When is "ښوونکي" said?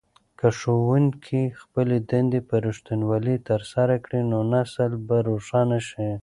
0.59-1.43